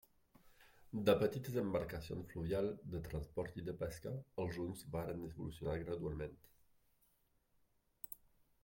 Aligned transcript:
De 1.09 1.13
petites 1.23 1.59
embarcacions 1.63 2.25
fluvials 2.31 2.79
de 2.95 3.03
transport 3.09 3.61
i 3.63 3.67
de 3.69 3.77
pesca 3.83 4.15
els 4.45 4.57
juncs 4.57 4.83
varen 4.97 5.23
evolucionar 5.29 5.79
gradualment. 5.87 6.37